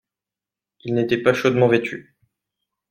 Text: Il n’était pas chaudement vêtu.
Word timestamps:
Il 0.79 0.95
n’était 0.95 1.21
pas 1.21 1.31
chaudement 1.35 1.67
vêtu. 1.67 2.15